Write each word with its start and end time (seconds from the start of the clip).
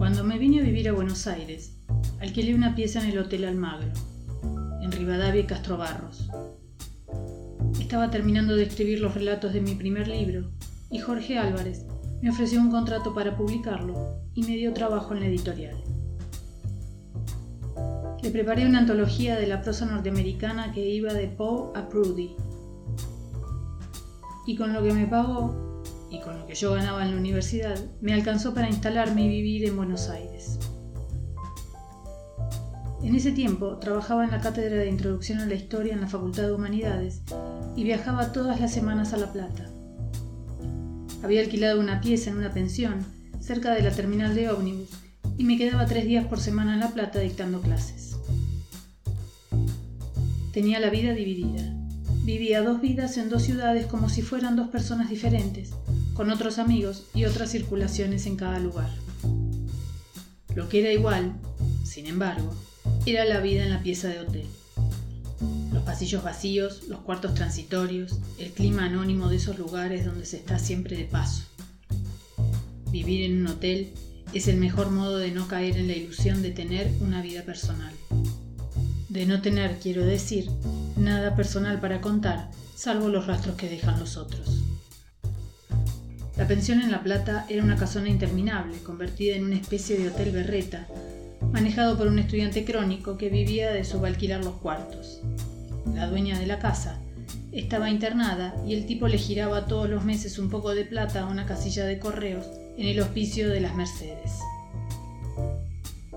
Cuando 0.00 0.24
me 0.24 0.38
vine 0.38 0.60
a 0.60 0.62
vivir 0.62 0.88
a 0.88 0.94
Buenos 0.94 1.26
Aires, 1.26 1.76
alquilé 2.22 2.54
una 2.54 2.74
pieza 2.74 3.02
en 3.02 3.10
el 3.10 3.18
Hotel 3.18 3.44
Almagro, 3.44 3.92
en 4.80 4.90
Rivadavia 4.90 5.42
y 5.42 5.44
Castro 5.44 5.76
Barros. 5.76 6.26
Estaba 7.78 8.10
terminando 8.10 8.56
de 8.56 8.62
escribir 8.62 9.00
los 9.00 9.12
relatos 9.12 9.52
de 9.52 9.60
mi 9.60 9.74
primer 9.74 10.08
libro 10.08 10.52
y 10.90 11.00
Jorge 11.00 11.36
Álvarez 11.36 11.84
me 12.22 12.30
ofreció 12.30 12.62
un 12.62 12.70
contrato 12.70 13.12
para 13.14 13.36
publicarlo 13.36 14.22
y 14.32 14.44
me 14.44 14.56
dio 14.56 14.72
trabajo 14.72 15.12
en 15.12 15.20
la 15.20 15.26
editorial. 15.26 15.76
Le 18.22 18.30
preparé 18.30 18.64
una 18.64 18.78
antología 18.78 19.38
de 19.38 19.48
la 19.48 19.60
prosa 19.60 19.84
norteamericana 19.84 20.72
que 20.72 20.88
iba 20.88 21.12
de 21.12 21.28
Poe 21.28 21.78
a 21.78 21.90
Prudy. 21.90 22.36
Y 24.46 24.56
con 24.56 24.72
lo 24.72 24.82
que 24.82 24.94
me 24.94 25.06
pagó, 25.06 25.69
y 26.10 26.20
con 26.20 26.38
lo 26.38 26.46
que 26.46 26.54
yo 26.54 26.72
ganaba 26.74 27.04
en 27.04 27.12
la 27.12 27.16
universidad, 27.16 27.78
me 28.00 28.12
alcanzó 28.12 28.52
para 28.52 28.68
instalarme 28.68 29.24
y 29.24 29.28
vivir 29.28 29.64
en 29.64 29.76
Buenos 29.76 30.08
Aires. 30.08 30.58
En 33.02 33.14
ese 33.14 33.32
tiempo 33.32 33.78
trabajaba 33.78 34.24
en 34.24 34.30
la 34.30 34.40
cátedra 34.40 34.76
de 34.76 34.88
Introducción 34.88 35.38
a 35.38 35.46
la 35.46 35.54
Historia 35.54 35.94
en 35.94 36.02
la 36.02 36.08
Facultad 36.08 36.42
de 36.42 36.52
Humanidades 36.52 37.22
y 37.74 37.84
viajaba 37.84 38.32
todas 38.32 38.60
las 38.60 38.74
semanas 38.74 39.14
a 39.14 39.16
La 39.16 39.32
Plata. 39.32 39.70
Había 41.22 41.40
alquilado 41.40 41.80
una 41.80 42.00
pieza 42.00 42.30
en 42.30 42.36
una 42.36 42.52
pensión 42.52 43.04
cerca 43.40 43.72
de 43.72 43.82
la 43.82 43.90
terminal 43.90 44.34
de 44.34 44.50
ómnibus 44.50 44.90
y 45.38 45.44
me 45.44 45.56
quedaba 45.56 45.86
tres 45.86 46.04
días 46.04 46.26
por 46.26 46.40
semana 46.40 46.74
en 46.74 46.80
La 46.80 46.90
Plata 46.90 47.20
dictando 47.20 47.62
clases. 47.62 48.16
Tenía 50.52 50.80
la 50.80 50.90
vida 50.90 51.14
dividida. 51.14 51.74
Vivía 52.24 52.62
dos 52.62 52.82
vidas 52.82 53.16
en 53.16 53.30
dos 53.30 53.42
ciudades 53.42 53.86
como 53.86 54.10
si 54.10 54.20
fueran 54.20 54.56
dos 54.56 54.68
personas 54.68 55.08
diferentes, 55.08 55.70
con 56.20 56.30
otros 56.30 56.58
amigos 56.58 57.04
y 57.14 57.24
otras 57.24 57.50
circulaciones 57.50 58.26
en 58.26 58.36
cada 58.36 58.58
lugar. 58.58 58.90
Lo 60.54 60.68
que 60.68 60.80
era 60.80 60.92
igual, 60.92 61.32
sin 61.82 62.06
embargo, 62.06 62.54
era 63.06 63.24
la 63.24 63.40
vida 63.40 63.62
en 63.62 63.70
la 63.70 63.82
pieza 63.82 64.08
de 64.08 64.20
hotel. 64.20 64.44
Los 65.72 65.82
pasillos 65.84 66.22
vacíos, 66.22 66.82
los 66.88 66.98
cuartos 66.98 67.32
transitorios, 67.32 68.18
el 68.38 68.50
clima 68.50 68.84
anónimo 68.84 69.30
de 69.30 69.36
esos 69.36 69.58
lugares 69.58 70.04
donde 70.04 70.26
se 70.26 70.36
está 70.36 70.58
siempre 70.58 70.98
de 70.98 71.04
paso. 71.04 71.44
Vivir 72.90 73.22
en 73.24 73.40
un 73.40 73.46
hotel 73.46 73.88
es 74.34 74.46
el 74.46 74.58
mejor 74.58 74.90
modo 74.90 75.16
de 75.16 75.30
no 75.30 75.48
caer 75.48 75.78
en 75.78 75.86
la 75.86 75.94
ilusión 75.94 76.42
de 76.42 76.50
tener 76.50 76.92
una 77.00 77.22
vida 77.22 77.44
personal. 77.44 77.94
De 79.08 79.24
no 79.24 79.40
tener, 79.40 79.78
quiero 79.78 80.04
decir, 80.04 80.50
nada 80.98 81.34
personal 81.34 81.80
para 81.80 82.02
contar, 82.02 82.50
salvo 82.76 83.08
los 83.08 83.26
rastros 83.26 83.56
que 83.56 83.70
dejan 83.70 83.98
los 83.98 84.18
otros. 84.18 84.59
La 86.40 86.48
pensión 86.48 86.80
en 86.80 86.90
La 86.90 87.02
Plata 87.02 87.44
era 87.50 87.62
una 87.62 87.76
casona 87.76 88.08
interminable, 88.08 88.78
convertida 88.78 89.36
en 89.36 89.44
una 89.44 89.56
especie 89.56 89.98
de 89.98 90.08
hotel 90.08 90.30
berreta, 90.30 90.86
manejado 91.52 91.98
por 91.98 92.06
un 92.06 92.18
estudiante 92.18 92.64
crónico 92.64 93.18
que 93.18 93.28
vivía 93.28 93.70
de 93.72 93.84
subalquilar 93.84 94.42
los 94.42 94.54
cuartos. 94.54 95.20
La 95.94 96.06
dueña 96.06 96.38
de 96.38 96.46
la 96.46 96.58
casa 96.58 96.98
estaba 97.52 97.90
internada 97.90 98.54
y 98.66 98.72
el 98.72 98.86
tipo 98.86 99.06
le 99.06 99.18
giraba 99.18 99.66
todos 99.66 99.90
los 99.90 100.02
meses 100.02 100.38
un 100.38 100.48
poco 100.48 100.74
de 100.74 100.86
plata 100.86 101.20
a 101.20 101.26
una 101.26 101.44
casilla 101.44 101.84
de 101.84 101.98
correos 101.98 102.46
en 102.78 102.88
el 102.88 103.00
hospicio 103.00 103.50
de 103.50 103.60
las 103.60 103.74
Mercedes. 103.74 104.38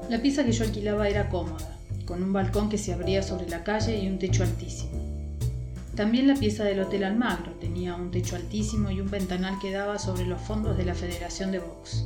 La 0.10 0.22
pieza 0.22 0.46
que 0.46 0.54
yo 0.54 0.64
alquilaba 0.64 1.10
era 1.10 1.28
cómoda, 1.28 1.78
con 2.06 2.24
un 2.24 2.32
balcón 2.32 2.70
que 2.70 2.78
se 2.78 2.94
abría 2.94 3.24
sobre 3.24 3.50
la 3.50 3.66
calle 3.66 4.00
y 4.02 4.08
un 4.08 4.20
techo 4.20 4.44
altísimo. 4.44 5.03
También 5.96 6.28
la 6.28 6.34
pieza 6.34 6.64
del 6.64 6.80
Hotel 6.80 7.04
Almagro 7.04 7.52
tenía 7.54 7.96
un 7.96 8.10
techo 8.10 8.36
altísimo 8.36 8.90
y 8.90 9.00
un 9.00 9.12
ventanal 9.12 9.60
que 9.60 9.72
daba 9.72 10.00
sobre 10.00 10.26
los 10.26 10.42
fondos 10.42 10.76
de 10.76 10.86
la 10.86 10.96
Federación 10.96 11.52
de 11.52 11.60
Box. 11.60 12.04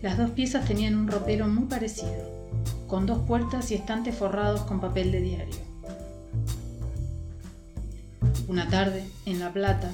Las 0.00 0.16
dos 0.16 0.30
piezas 0.30 0.64
tenían 0.64 0.96
un 0.96 1.06
ropero 1.06 1.46
muy 1.48 1.64
parecido, 1.64 2.30
con 2.88 3.04
dos 3.04 3.26
puertas 3.26 3.70
y 3.70 3.74
estantes 3.74 4.14
forrados 4.14 4.62
con 4.62 4.80
papel 4.80 5.12
de 5.12 5.20
diario. 5.20 5.54
Una 8.48 8.68
tarde, 8.68 9.04
en 9.26 9.38
La 9.38 9.52
Plata, 9.52 9.92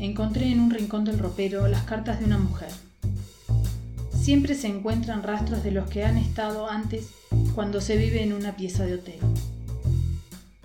encontré 0.00 0.50
en 0.50 0.60
un 0.60 0.70
rincón 0.70 1.04
del 1.04 1.20
ropero 1.20 1.68
las 1.68 1.84
cartas 1.84 2.18
de 2.18 2.26
una 2.26 2.38
mujer. 2.38 2.70
Siempre 4.20 4.56
se 4.56 4.66
encuentran 4.66 5.22
rastros 5.22 5.62
de 5.62 5.70
los 5.70 5.88
que 5.88 6.04
han 6.04 6.16
estado 6.16 6.68
antes 6.68 7.10
cuando 7.54 7.80
se 7.80 7.96
vive 7.96 8.22
en 8.24 8.32
una 8.32 8.56
pieza 8.56 8.84
de 8.84 8.94
hotel. 8.94 9.20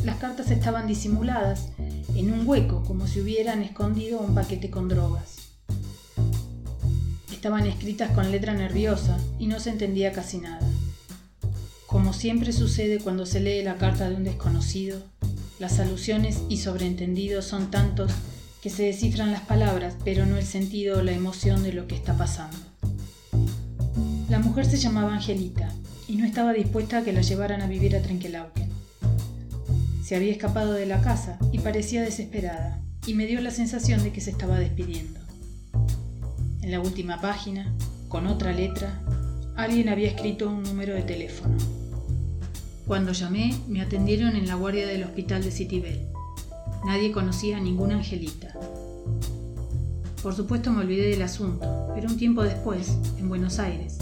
Las 0.03 0.17
cartas 0.17 0.49
estaban 0.49 0.87
disimuladas 0.87 1.69
en 2.15 2.33
un 2.33 2.47
hueco 2.47 2.83
como 2.83 3.05
si 3.05 3.21
hubieran 3.21 3.61
escondido 3.61 4.19
un 4.19 4.33
paquete 4.33 4.71
con 4.71 4.87
drogas. 4.87 5.35
Estaban 7.31 7.67
escritas 7.67 8.09
con 8.11 8.31
letra 8.31 8.53
nerviosa 8.53 9.17
y 9.37 9.47
no 9.47 9.59
se 9.59 9.69
entendía 9.69 10.11
casi 10.11 10.39
nada. 10.39 10.67
Como 11.85 12.13
siempre 12.13 12.51
sucede 12.51 12.99
cuando 12.99 13.25
se 13.25 13.41
lee 13.41 13.63
la 13.63 13.77
carta 13.77 14.09
de 14.09 14.15
un 14.15 14.23
desconocido, 14.23 14.99
las 15.59 15.79
alusiones 15.79 16.41
y 16.49 16.57
sobreentendidos 16.57 17.45
son 17.45 17.69
tantos 17.69 18.11
que 18.63 18.71
se 18.71 18.83
descifran 18.83 19.31
las 19.31 19.41
palabras, 19.41 19.95
pero 20.03 20.25
no 20.25 20.37
el 20.37 20.45
sentido 20.45 20.99
o 20.99 21.03
la 21.03 21.11
emoción 21.11 21.61
de 21.61 21.73
lo 21.73 21.87
que 21.87 21.95
está 21.95 22.17
pasando. 22.17 22.57
La 24.29 24.39
mujer 24.39 24.65
se 24.65 24.77
llamaba 24.77 25.13
Angelita 25.13 25.69
y 26.07 26.15
no 26.15 26.25
estaba 26.25 26.53
dispuesta 26.53 26.99
a 26.99 27.03
que 27.03 27.13
la 27.13 27.21
llevaran 27.21 27.61
a 27.61 27.67
vivir 27.67 27.95
a 27.95 28.01
Trenquelauquen. 28.01 28.70
Se 30.11 30.17
había 30.17 30.33
escapado 30.33 30.73
de 30.73 30.85
la 30.85 30.99
casa 30.99 31.39
y 31.53 31.59
parecía 31.59 32.01
desesperada, 32.01 32.81
y 33.07 33.13
me 33.13 33.27
dio 33.27 33.39
la 33.39 33.49
sensación 33.49 34.03
de 34.03 34.11
que 34.11 34.19
se 34.19 34.31
estaba 34.31 34.59
despidiendo. 34.59 35.21
En 36.61 36.69
la 36.69 36.81
última 36.81 37.21
página, 37.21 37.73
con 38.09 38.27
otra 38.27 38.51
letra, 38.51 39.01
alguien 39.55 39.87
había 39.87 40.09
escrito 40.09 40.49
un 40.49 40.63
número 40.63 40.93
de 40.93 41.03
teléfono. 41.03 41.55
Cuando 42.85 43.13
llamé, 43.13 43.57
me 43.69 43.79
atendieron 43.79 44.35
en 44.35 44.49
la 44.49 44.55
guardia 44.55 44.85
del 44.85 45.05
hospital 45.05 45.45
de 45.45 45.51
Citibel. 45.51 46.05
Nadie 46.85 47.13
conocía 47.13 47.55
a 47.55 47.61
ninguna 47.61 47.95
angelita. 47.95 48.53
Por 50.21 50.35
supuesto 50.35 50.73
me 50.73 50.81
olvidé 50.81 51.07
del 51.07 51.21
asunto, 51.21 51.89
pero 51.95 52.09
un 52.09 52.17
tiempo 52.17 52.43
después, 52.43 52.97
en 53.17 53.29
Buenos 53.29 53.59
Aires, 53.59 53.97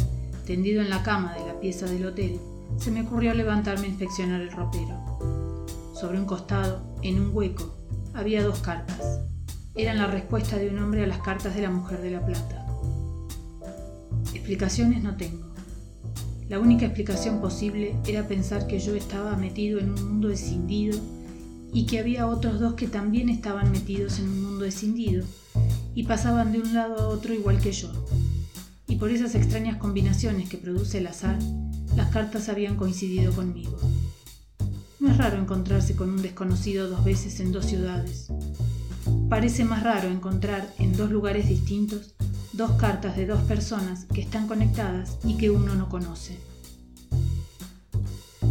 tendido 0.48 0.82
en 0.82 0.90
la 0.90 1.04
cama 1.04 1.36
de 1.36 1.46
la 1.46 1.60
pieza 1.60 1.86
del 1.86 2.08
hotel, 2.08 2.40
se 2.80 2.90
me 2.90 3.02
ocurrió 3.02 3.36
levantarme 3.36 3.86
a 3.86 3.90
inspeccionar 3.90 4.42
el 4.42 4.52
ropero. 4.52 5.09
Sobre 6.00 6.18
un 6.18 6.26
costado, 6.26 6.82
en 7.02 7.20
un 7.20 7.36
hueco, 7.36 7.76
había 8.14 8.42
dos 8.42 8.60
cartas. 8.60 9.20
Eran 9.76 9.98
la 9.98 10.08
respuesta 10.08 10.56
de 10.56 10.70
un 10.70 10.80
hombre 10.80 11.04
a 11.04 11.08
las 11.08 11.20
cartas 11.20 11.56
de 11.56 11.62
la 11.62 11.70
mujer 11.70 12.02
de 12.02 12.12
la 12.12 12.26
plata. 12.26 12.66
Explicaciones 14.34 15.04
no 15.04 15.18
tengo. 15.18 15.54
La 16.48 16.58
única 16.58 16.86
explicación 16.86 17.42
posible 17.42 17.98
era 18.08 18.30
pensar 18.30 18.66
que 18.66 18.80
yo 18.80 18.96
estaba 18.96 19.36
metido 19.36 19.78
en 19.78 19.90
un 19.92 20.08
mundo 20.08 20.30
escindido 20.30 20.98
y 21.74 21.86
que 21.86 22.00
había 22.00 22.28
otros 22.28 22.62
dos 22.62 22.76
que 22.76 22.88
también 22.88 23.28
estaban 23.28 23.70
metidos 23.70 24.20
en 24.20 24.30
un 24.30 24.44
mundo 24.44 24.64
escindido 24.64 25.26
y 25.96 26.04
pasaban 26.04 26.54
de 26.54 26.62
un 26.62 26.74
lado 26.74 26.96
a 26.96 27.08
otro 27.10 27.34
igual 27.34 27.60
que 27.60 27.74
yo. 27.74 27.92
Y 28.88 28.96
por 28.96 29.12
esas 29.12 29.36
extrañas 29.36 29.76
combinaciones 29.76 30.48
que 30.48 30.58
produce 30.58 31.00
el 31.00 31.08
azar, 31.08 31.38
las 31.98 32.10
cartas 32.10 32.48
habían 32.48 32.78
coincidido 32.78 33.34
conmigo. 33.34 33.78
No 35.00 35.10
es 35.10 35.18
raro 35.18 35.38
encontrarse 35.38 35.96
con 35.96 36.10
un 36.10 36.22
desconocido 36.22 36.90
dos 36.90 37.04
veces 37.04 37.40
en 37.40 37.52
dos 37.52 37.66
ciudades. 37.66 38.28
Parece 39.30 39.64
más 39.64 39.84
raro 39.84 40.10
encontrar 40.10 40.74
en 40.78 40.96
dos 40.96 41.10
lugares 41.10 41.48
distintos 41.48 42.16
dos 42.60 42.72
cartas 42.72 43.16
de 43.16 43.26
dos 43.26 43.42
personas 43.44 44.06
que 44.14 44.20
están 44.20 44.46
conectadas 44.46 45.18
y 45.24 45.38
que 45.38 45.50
uno 45.50 45.76
no 45.76 45.88
conoce. 45.88 46.38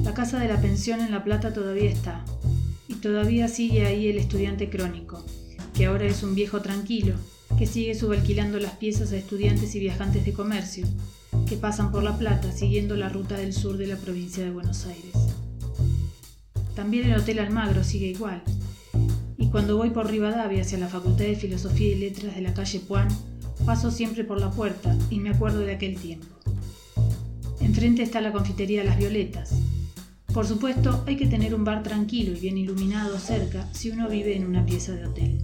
La 0.03 0.15
casa 0.15 0.39
de 0.39 0.49
la 0.49 0.61
pensión 0.63 1.01
en 1.01 1.11
La 1.11 1.25
Plata 1.25 1.53
todavía 1.53 1.91
está, 1.91 2.25
y 2.89 2.95
todavía 2.95 3.49
sigue 3.49 3.85
ahí 3.85 4.09
el 4.09 4.17
estudiante 4.17 4.71
crónico, 4.71 5.23
que 5.75 5.85
ahora 5.85 6.07
es 6.07 6.23
un 6.23 6.35
viejo 6.35 6.63
tranquilo, 6.63 7.17
que 7.59 7.67
sigue 7.67 7.95
subalquilando 7.95 8.59
las 8.59 8.73
piezas 8.73 9.13
a 9.13 9.17
estudiantes 9.17 9.75
y 9.75 9.81
viajantes 9.81 10.25
de 10.25 10.33
comercio, 10.33 10.87
que 11.47 11.57
pasan 11.57 11.93
por 11.93 12.03
La 12.03 12.17
Plata 12.17 12.51
siguiendo 12.51 12.97
la 12.97 13.11
ruta 13.11 13.37
del 13.37 13.53
sur 13.53 13.77
de 13.77 13.89
la 13.89 13.97
provincia 13.97 14.43
de 14.43 14.51
Buenos 14.51 14.87
Aires. 14.87 15.28
También 16.79 17.11
el 17.11 17.19
Hotel 17.19 17.41
Almagro 17.41 17.83
sigue 17.83 18.07
igual. 18.07 18.41
Y 19.37 19.49
cuando 19.49 19.77
voy 19.77 19.91
por 19.91 20.09
Rivadavia 20.09 20.63
hacia 20.63 20.79
la 20.79 20.87
Facultad 20.87 21.25
de 21.25 21.35
Filosofía 21.35 21.89
y 21.89 21.97
Letras 21.97 22.37
de 22.37 22.41
la 22.41 22.55
calle 22.55 22.79
Puan, 22.79 23.09
paso 23.67 23.91
siempre 23.91 24.23
por 24.23 24.41
la 24.41 24.53
puerta 24.53 24.97
y 25.11 25.19
me 25.19 25.31
acuerdo 25.31 25.59
de 25.59 25.73
aquel 25.75 25.97
tiempo. 25.99 26.29
Enfrente 27.61 28.05
está 28.05 28.21
la 28.21 28.31
confitería 28.31 28.85
Las 28.85 28.97
Violetas. 28.97 29.59
Por 30.33 30.47
supuesto, 30.47 31.03
hay 31.09 31.17
que 31.17 31.27
tener 31.27 31.53
un 31.53 31.65
bar 31.65 31.83
tranquilo 31.83 32.37
y 32.37 32.39
bien 32.39 32.57
iluminado 32.57 33.19
cerca 33.19 33.69
si 33.73 33.91
uno 33.91 34.09
vive 34.09 34.37
en 34.37 34.47
una 34.47 34.65
pieza 34.65 34.93
de 34.93 35.05
hotel. 35.05 35.41